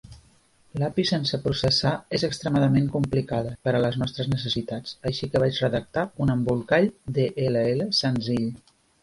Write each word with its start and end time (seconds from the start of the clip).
L'API 0.83 1.03
sense 1.09 1.37
processar 1.41 1.91
és 2.17 2.25
extremadament 2.27 2.87
complicada 2.95 3.51
per 3.67 3.75
a 3.75 3.83
les 3.85 3.99
nostres 4.05 4.31
necessitats, 4.33 4.97
així 5.11 5.31
que 5.35 5.43
vaig 5.45 5.61
redactar 5.67 6.07
un 6.27 6.35
embolcall 6.37 6.91
DLL 7.21 7.87
senzill. 8.01 8.51